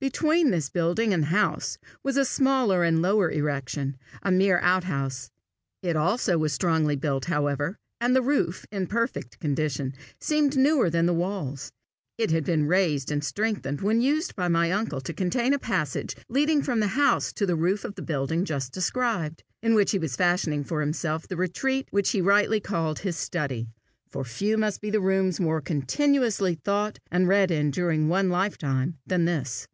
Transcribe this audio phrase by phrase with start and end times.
[0.00, 4.84] Between this building and the house was a smaller and lower erection, a mere out
[4.84, 5.30] house.
[5.82, 11.06] It also was strongly built, however, and the roof, in perfect condition, seemed newer than
[11.06, 11.72] the walls:
[12.18, 16.16] it had been raised and strengthened when used by my uncle to contain a passage
[16.28, 19.98] leading from the house to the roof of the building just described, in which he
[19.98, 23.68] was fashioning for himself the retreat which he rightly called his study,
[24.10, 28.98] for few must be the rooms more continuously thought and read in during one lifetime
[29.06, 29.66] than this.